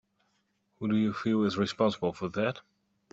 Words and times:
Who 0.79 0.87
do 0.87 0.95
you 0.95 1.13
feel 1.13 1.43
is 1.43 1.59
responsible 1.59 2.11
for 2.11 2.27
that? 2.29 2.61